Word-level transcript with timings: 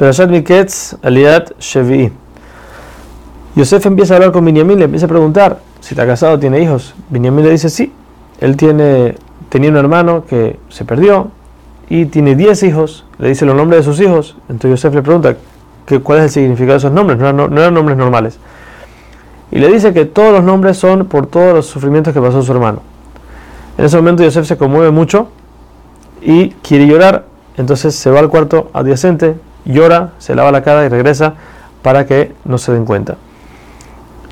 Perashat 0.00 0.30
Miketz, 0.30 0.96
Aliat 1.02 1.52
Shevi. 1.60 2.10
Yosef 3.54 3.84
empieza 3.84 4.14
a 4.14 4.16
hablar 4.16 4.32
con 4.32 4.42
Binyamin, 4.46 4.78
le 4.78 4.84
empieza 4.86 5.04
a 5.04 5.08
preguntar 5.10 5.58
si 5.80 5.92
está 5.92 6.06
casado, 6.06 6.38
tiene 6.38 6.58
hijos. 6.62 6.94
Binyamin 7.10 7.44
le 7.44 7.50
dice 7.50 7.68
sí. 7.68 7.92
Él 8.40 8.56
tiene, 8.56 9.16
tenía 9.50 9.68
un 9.68 9.76
hermano 9.76 10.24
que 10.24 10.58
se 10.70 10.86
perdió 10.86 11.30
y 11.90 12.06
tiene 12.06 12.34
10 12.34 12.62
hijos. 12.62 13.04
Le 13.18 13.28
dice 13.28 13.44
los 13.44 13.54
nombres 13.54 13.84
de 13.84 13.92
sus 13.92 14.00
hijos. 14.00 14.38
Entonces 14.48 14.80
Yosef 14.80 14.94
le 14.94 15.02
pregunta 15.02 15.36
que, 15.84 16.00
cuál 16.00 16.20
es 16.20 16.24
el 16.24 16.30
significado 16.30 16.72
de 16.72 16.78
esos 16.78 16.92
nombres. 16.92 17.18
No 17.18 17.28
eran, 17.28 17.36
no 17.36 17.60
eran 17.60 17.74
nombres 17.74 17.98
normales. 17.98 18.38
Y 19.50 19.58
le 19.58 19.68
dice 19.68 19.92
que 19.92 20.06
todos 20.06 20.32
los 20.32 20.42
nombres 20.42 20.78
son 20.78 21.04
por 21.08 21.26
todos 21.26 21.52
los 21.52 21.66
sufrimientos 21.66 22.14
que 22.14 22.22
pasó 22.22 22.42
su 22.42 22.52
hermano. 22.52 22.80
En 23.76 23.84
ese 23.84 23.98
momento 23.98 24.22
Yosef 24.22 24.46
se 24.46 24.56
conmueve 24.56 24.92
mucho 24.92 25.28
y 26.22 26.52
quiere 26.62 26.86
llorar. 26.86 27.26
Entonces 27.58 27.94
se 27.94 28.10
va 28.10 28.20
al 28.20 28.30
cuarto 28.30 28.70
adyacente, 28.72 29.34
llora, 29.70 30.10
se 30.18 30.34
lava 30.34 30.52
la 30.52 30.62
cara 30.62 30.84
y 30.84 30.88
regresa 30.88 31.34
para 31.82 32.06
que 32.06 32.32
no 32.44 32.58
se 32.58 32.72
den 32.72 32.84
cuenta. 32.84 33.16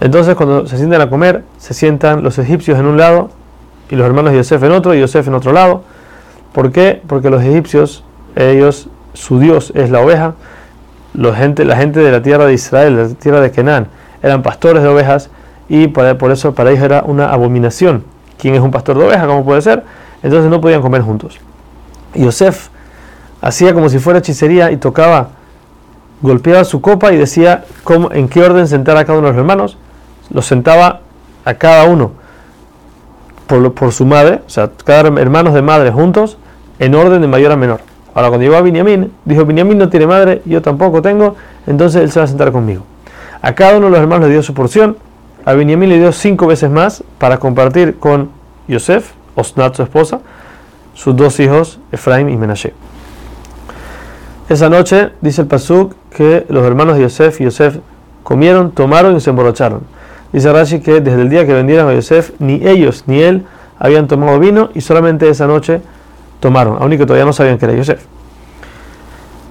Entonces 0.00 0.34
cuando 0.34 0.66
se 0.66 0.76
sientan 0.76 1.00
a 1.00 1.10
comer, 1.10 1.44
se 1.58 1.74
sientan 1.74 2.22
los 2.22 2.38
egipcios 2.38 2.78
en 2.78 2.86
un 2.86 2.96
lado 2.96 3.30
y 3.88 3.96
los 3.96 4.06
hermanos 4.06 4.32
de 4.32 4.38
Yosef 4.38 4.62
en 4.62 4.72
otro 4.72 4.94
y 4.94 5.00
Yosef 5.00 5.28
en 5.28 5.34
otro 5.34 5.52
lado. 5.52 5.84
¿Por 6.52 6.72
qué? 6.72 7.00
Porque 7.06 7.30
los 7.30 7.42
egipcios, 7.42 8.04
ellos, 8.34 8.88
su 9.14 9.38
Dios 9.38 9.72
es 9.74 9.90
la 9.90 10.00
oveja. 10.00 10.34
La 11.14 11.34
gente, 11.34 11.64
la 11.64 11.76
gente 11.76 12.00
de 12.00 12.10
la 12.10 12.22
tierra 12.22 12.46
de 12.46 12.54
Israel, 12.54 12.96
de 12.96 13.08
la 13.08 13.14
tierra 13.14 13.40
de 13.40 13.50
Canaán, 13.50 13.88
eran 14.22 14.42
pastores 14.42 14.82
de 14.82 14.88
ovejas 14.88 15.30
y 15.68 15.88
por 15.88 16.32
eso 16.32 16.54
para 16.54 16.70
ellos 16.70 16.82
era 16.82 17.02
una 17.06 17.30
abominación. 17.30 18.04
¿Quién 18.38 18.54
es 18.54 18.60
un 18.60 18.70
pastor 18.70 18.98
de 18.98 19.04
ovejas? 19.04 19.26
¿Cómo 19.26 19.44
puede 19.44 19.62
ser? 19.62 19.84
Entonces 20.22 20.50
no 20.50 20.60
podían 20.60 20.82
comer 20.82 21.02
juntos. 21.02 21.38
Yosef 22.14 22.70
hacía 23.42 23.74
como 23.74 23.90
si 23.90 23.98
fuera 23.98 24.20
hechicería 24.20 24.70
y 24.70 24.78
tocaba, 24.78 25.28
golpeaba 26.22 26.64
su 26.64 26.80
copa 26.80 27.12
y 27.12 27.18
decía 27.18 27.64
cómo, 27.84 28.10
en 28.12 28.28
qué 28.28 28.42
orden 28.42 28.66
sentar 28.68 28.96
a 28.96 29.04
cada 29.04 29.18
uno 29.18 29.26
de 29.26 29.34
los 29.34 29.40
hermanos. 29.40 29.76
Los 30.30 30.46
sentaba 30.46 31.00
a 31.44 31.54
cada 31.54 31.84
uno 31.84 32.12
por, 33.46 33.92
su 33.92 34.06
madre, 34.06 34.40
o 34.46 34.48
sea, 34.48 34.70
cada 34.84 35.08
hermanos 35.20 35.52
de 35.52 35.60
madre 35.60 35.90
juntos, 35.90 36.38
en 36.78 36.94
orden 36.94 37.20
de 37.20 37.28
mayor 37.28 37.52
a 37.52 37.56
menor. 37.56 37.80
Ahora, 38.14 38.28
cuando 38.28 38.44
llegó 38.44 38.56
a 38.56 38.62
Binyamin, 38.62 39.12
dijo: 39.24 39.44
Binyamin 39.44 39.76
no 39.76 39.88
tiene 39.90 40.06
madre, 40.06 40.40
yo 40.46 40.62
tampoco 40.62 41.02
tengo, 41.02 41.36
entonces 41.66 42.02
él 42.02 42.10
se 42.10 42.20
va 42.20 42.24
a 42.24 42.28
sentar 42.28 42.52
conmigo. 42.52 42.84
A 43.42 43.54
cada 43.54 43.76
uno 43.76 43.86
de 43.86 43.92
los 43.92 44.00
hermanos 44.00 44.28
le 44.28 44.34
dio 44.34 44.42
su 44.42 44.54
porción. 44.54 44.96
A 45.44 45.54
Binyamin 45.54 45.88
le 45.88 45.98
dio 45.98 46.12
cinco 46.12 46.46
veces 46.46 46.70
más 46.70 47.02
para 47.18 47.38
compartir 47.38 47.98
con 47.98 48.30
Yosef, 48.68 49.12
Osnat, 49.34 49.74
su 49.74 49.82
esposa, 49.82 50.20
sus 50.94 51.16
dos 51.16 51.40
hijos, 51.40 51.80
Efraim 51.90 52.28
y 52.28 52.36
Menashe. 52.36 52.72
Esa 54.52 54.68
noche, 54.68 55.08
dice 55.22 55.40
el 55.40 55.46
Pasuk, 55.46 55.94
que 56.14 56.44
los 56.50 56.62
hermanos 56.66 56.96
de 56.96 57.04
Yosef 57.04 57.40
y 57.40 57.44
Yosef 57.44 57.78
comieron, 58.22 58.70
tomaron 58.70 59.16
y 59.16 59.20
se 59.22 59.30
emborracharon. 59.30 59.80
Dice 60.30 60.52
Rashi 60.52 60.80
que 60.80 61.00
desde 61.00 61.22
el 61.22 61.30
día 61.30 61.46
que 61.46 61.54
vendieron 61.54 61.88
a 61.88 61.94
Yosef, 61.94 62.32
ni 62.38 62.56
ellos 62.68 63.04
ni 63.06 63.22
él 63.22 63.46
habían 63.78 64.08
tomado 64.08 64.38
vino 64.38 64.68
y 64.74 64.82
solamente 64.82 65.26
esa 65.30 65.46
noche 65.46 65.80
tomaron, 66.38 66.76
aun 66.82 66.92
y 66.92 66.98
que 66.98 67.06
todavía 67.06 67.24
no 67.24 67.32
sabían 67.32 67.56
que 67.56 67.64
era 67.64 67.74
Yosef. 67.74 68.04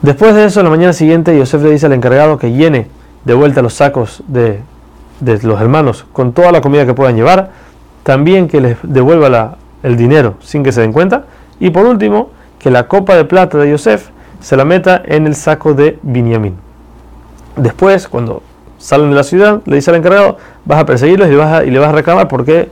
Después 0.00 0.34
de 0.34 0.46
eso, 0.46 0.62
la 0.62 0.70
mañana 0.70 0.94
siguiente, 0.94 1.36
Yosef 1.36 1.62
le 1.62 1.72
dice 1.72 1.84
al 1.84 1.92
encargado 1.92 2.38
que 2.38 2.52
llene 2.52 2.86
de 3.26 3.34
vuelta 3.34 3.60
los 3.60 3.74
sacos 3.74 4.22
de, 4.28 4.60
de 5.20 5.42
los 5.42 5.60
hermanos 5.60 6.06
con 6.14 6.32
toda 6.32 6.52
la 6.52 6.62
comida 6.62 6.86
que 6.86 6.94
puedan 6.94 7.16
llevar, 7.16 7.50
también 8.02 8.48
que 8.48 8.62
les 8.62 8.78
devuelva 8.82 9.58
el 9.82 9.98
dinero 9.98 10.36
sin 10.40 10.62
que 10.62 10.72
se 10.72 10.80
den 10.80 10.94
cuenta, 10.94 11.26
y 11.60 11.68
por 11.68 11.84
último, 11.84 12.30
que 12.58 12.70
la 12.70 12.88
copa 12.88 13.14
de 13.14 13.26
plata 13.26 13.58
de 13.58 13.72
Yosef 13.72 14.15
se 14.46 14.56
la 14.56 14.64
meta 14.64 15.02
en 15.04 15.26
el 15.26 15.34
saco 15.34 15.74
de 15.74 15.98
Binyamin. 16.02 16.54
Después, 17.56 18.06
cuando 18.06 18.44
salen 18.78 19.10
de 19.10 19.16
la 19.16 19.24
ciudad, 19.24 19.60
le 19.64 19.74
dice 19.74 19.90
al 19.90 19.96
encargado, 19.96 20.36
vas 20.64 20.78
a 20.78 20.86
perseguirlos 20.86 21.26
y 21.26 21.30
le 21.32 21.36
vas 21.36 21.52
a, 21.52 21.64
y 21.64 21.70
le 21.72 21.80
vas 21.80 21.88
a 21.88 21.92
reclamar 21.92 22.28
porque 22.28 22.68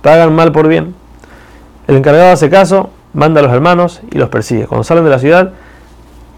pagan 0.00 0.34
mal 0.34 0.50
por 0.50 0.66
bien. 0.66 0.94
El 1.88 1.96
encargado 1.96 2.32
hace 2.32 2.48
caso, 2.48 2.88
manda 3.12 3.40
a 3.40 3.42
los 3.42 3.52
hermanos 3.52 4.00
y 4.10 4.16
los 4.16 4.30
persigue. 4.30 4.66
Cuando 4.66 4.82
salen 4.82 5.04
de 5.04 5.10
la 5.10 5.18
ciudad, 5.18 5.52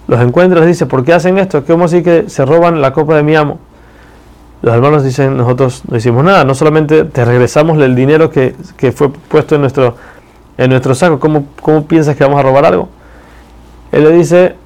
los 0.09 0.21
encuentra 0.21 0.59
y 0.59 0.62
les 0.62 0.71
dice, 0.71 0.87
¿por 0.87 1.05
qué 1.05 1.12
hacen 1.12 1.39
esto? 1.39 1.65
¿Cómo 1.65 1.85
así 1.85 2.03
que 2.03 2.29
se 2.29 2.45
roban 2.45 2.81
la 2.81 2.93
copa 2.93 3.15
de 3.15 3.23
mi 3.23 3.37
amo? 3.37 3.61
Los 4.62 4.75
hermanos 4.75 5.05
dicen, 5.05 5.37
nosotros 5.37 5.83
no 5.89 5.97
hicimos 5.97 6.25
nada, 6.25 6.43
no 6.43 6.56
solamente 6.56 7.05
te 7.05 7.25
regresamos 7.25 7.79
el 7.79 7.95
dinero 7.95 8.31
que, 8.31 8.56
fue 8.93 9.11
puesto 9.11 9.55
en 9.55 9.61
nuestro, 9.61 9.95
en 10.59 10.71
nuestro 10.71 10.97
saco, 10.97 11.21
¿Cómo, 11.21 11.47
¿cómo 11.61 11.87
piensas 11.87 12.17
que 12.17 12.25
vamos 12.25 12.41
a 12.41 12.43
robar 12.43 12.65
algo? 12.65 12.89
Él 13.93 14.03
le 14.03 14.11
dice, 14.11 14.56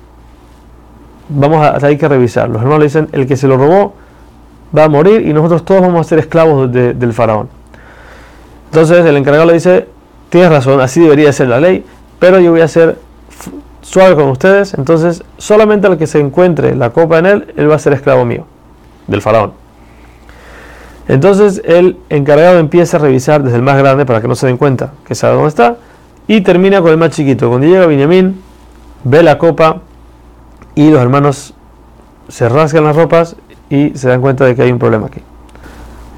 vamos 1.29 1.65
a, 1.65 1.85
hay 1.87 1.97
que 1.97 2.09
revisar. 2.09 2.49
Los 2.49 2.59
hermanos 2.59 2.79
le 2.81 2.85
dicen, 2.85 3.09
el 3.13 3.27
que 3.27 3.37
se 3.37 3.47
lo 3.47 3.57
robó 3.57 3.95
va 4.77 4.85
a 4.85 4.89
morir 4.89 5.27
y 5.27 5.33
nosotros 5.33 5.65
todos 5.65 5.81
vamos 5.81 6.07
a 6.07 6.09
ser 6.09 6.19
esclavos 6.19 6.71
del 6.73 7.13
faraón. 7.13 7.49
Entonces 8.67 9.05
el 9.05 9.17
encargado 9.17 9.47
le 9.47 9.55
dice, 9.55 9.87
tienes 10.29 10.51
razón, 10.51 10.81
así 10.81 11.01
debería 11.01 11.33
ser 11.33 11.49
la 11.49 11.61
ley, 11.61 11.85
pero 12.19 12.41
yo 12.41 12.51
voy 12.51 12.61
a 12.61 12.69
ser 12.69 12.99
suave 13.81 14.17
con 14.17 14.29
ustedes, 14.29 14.75
entonces 14.75 15.23
solamente 15.39 15.87
al 15.87 15.97
que 15.97 16.07
se 16.07 16.19
encuentre 16.19 16.75
la 16.75 16.91
copa 16.91 17.19
en 17.19 17.27
él, 17.27 17.55
él 17.57 17.71
va 17.71 17.77
a 17.77 17.79
ser 17.79 17.93
esclavo 17.93 18.25
mío, 18.25 18.45
del 19.07 19.23
faraón. 19.23 19.53
Entonces 21.09 21.63
el 21.65 21.97
encargado 22.11 22.59
empieza 22.59 22.97
a 22.97 23.01
revisar 23.01 23.43
desde 23.45 23.57
el 23.57 23.63
más 23.63 23.79
grande 23.79 24.05
para 24.05 24.21
que 24.21 24.27
no 24.27 24.35
se 24.35 24.49
den 24.49 24.57
cuenta 24.57 24.93
que 25.07 25.15
sabe 25.15 25.35
dónde 25.35 25.49
está 25.49 25.77
y 26.27 26.41
termina 26.41 26.83
con 26.83 26.91
el 26.91 26.97
más 26.97 27.11
chiquito. 27.11 27.49
Cuando 27.49 27.69
llega 27.69 27.87
Benjamín, 27.87 28.43
ve 29.05 29.23
la 29.23 29.39
copa 29.39 29.83
y 30.77 30.91
los 30.91 31.01
hermanos 31.01 31.55
se 32.29 32.49
rasgan 32.49 32.85
las 32.85 32.95
ropas 32.95 33.35
y 33.69 33.91
se 33.97 34.09
dan 34.09 34.21
cuenta 34.21 34.45
de 34.45 34.55
que 34.55 34.63
hay 34.63 34.71
un 34.71 34.79
problema 34.79 35.07
aquí. 35.07 35.21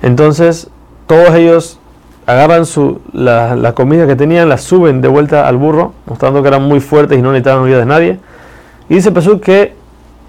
Entonces 0.03 0.69
todos 1.07 1.35
ellos 1.35 1.79
agarran 2.27 2.67
su, 2.67 3.01
la, 3.13 3.73
comida 3.75 4.07
que 4.07 4.15
tenían, 4.15 4.51
la 4.51 4.59
suben 4.59 5.01
de 5.01 5.09
vuelta 5.09 5.49
al 5.49 5.57
burro, 5.57 5.95
mostrando 6.05 6.43
que 6.43 6.49
eran 6.49 6.63
muy 6.63 6.81
fuertes 6.81 7.19
y 7.19 7.23
no 7.23 7.33
necesitaban 7.33 7.65
ayuda 7.65 7.79
de 7.79 7.87
nadie. 7.87 8.19
Y 8.91 8.97
dice 8.97 9.13
Pesú 9.13 9.41
que 9.41 9.75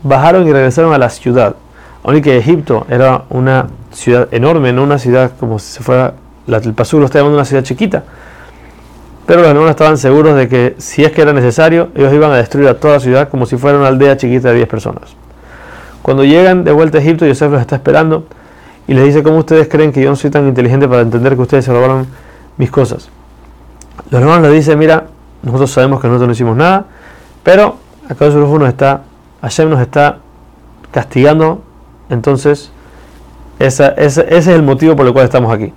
bajaron 0.04 0.48
y 0.48 0.54
regresaron 0.54 0.94
a 0.94 0.98
la 0.98 1.10
ciudad. 1.10 1.56
Aunque 2.04 2.22
que 2.22 2.38
Egipto 2.38 2.86
era 2.90 3.24
una 3.30 3.68
ciudad 3.92 4.30
enorme, 4.32 4.72
no 4.72 4.84
una 4.84 4.98
ciudad 4.98 5.32
como 5.38 5.60
si 5.60 5.84
fuera, 5.84 6.14
el 6.48 6.74
Pasú 6.74 7.00
lo 7.00 7.06
está 7.06 7.20
llamando 7.20 7.38
una 7.38 7.46
ciudad 7.46 7.64
chiquita. 7.64 8.04
Pero 9.30 9.42
los 9.42 9.52
hermanos 9.52 9.70
estaban 9.70 10.00
seguros 10.00 10.36
de 10.36 10.50
que 10.50 10.74
si 10.80 11.04
es 11.04 11.12
que 11.12 11.22
era 11.22 11.34
necesario, 11.34 11.90
ellos 11.94 12.12
iban 12.12 12.32
a 12.32 12.38
destruir 12.38 12.68
a 12.68 12.80
toda 12.80 12.96
la 12.96 13.00
ciudad 13.00 13.30
como 13.30 13.46
si 13.46 13.58
fuera 13.58 13.78
una 13.78 13.88
aldea 13.88 14.18
chiquita 14.18 14.48
de 14.50 14.56
10 14.56 14.68
personas. 14.68 15.16
Cuando 16.02 16.24
llegan 16.24 16.64
de 16.64 16.72
vuelta 16.72 16.98
a 16.98 17.02
Egipto, 17.02 17.28
Yosef 17.28 17.52
los 17.52 17.62
está 17.62 17.76
esperando 17.76 18.26
y 18.88 18.96
les 18.96 19.06
dice, 19.06 19.22
¿cómo 19.22 19.38
ustedes 19.38 19.68
creen 19.68 19.92
que 19.92 20.02
yo 20.02 20.10
no 20.10 20.16
soy 20.16 20.32
tan 20.32 20.48
inteligente 20.48 20.88
para 20.88 21.04
entender 21.04 21.36
que 21.36 21.44
ustedes 21.44 21.64
se 21.64 21.72
robaron 21.72 22.08
mis 22.58 22.72
cosas? 22.72 23.10
Los 24.10 24.20
hermanos 24.20 24.50
le 24.50 24.56
dicen, 24.56 24.80
mira, 24.80 25.06
nosotros 25.44 25.70
sabemos 25.70 26.02
que 26.02 26.08
nosotros 26.08 26.28
no 26.30 26.34
hicimos 26.34 26.58
nada, 26.58 26.86
pero 27.44 27.76
acá 28.10 28.30
nos 28.30 28.68
está, 28.68 29.04
Hashem 29.44 29.70
nos 29.70 29.80
está 29.80 30.18
castigando, 30.90 31.62
entonces 32.10 32.72
ese 33.60 33.94
es 33.96 34.48
el 34.48 34.64
motivo 34.64 34.96
por 34.96 35.06
el 35.06 35.14
cual 35.14 35.26
estamos 35.26 35.54
aquí. 35.54 35.72